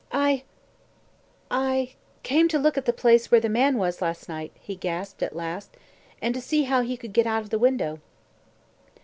[0.11, 0.45] "I
[1.51, 1.93] I
[2.23, 5.35] came to look at the place where the man was last night," he gasped at
[5.35, 5.77] last,
[6.23, 7.99] "and to see how he could get out of the window."